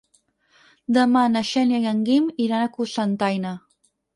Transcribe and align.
Demà 0.97 1.23
na 1.35 1.45
Xènia 1.51 1.81
i 1.83 1.87
en 1.91 2.01
Guim 2.09 2.33
iran 2.49 2.65
a 2.65 2.73
Cocentaina. 2.79 3.57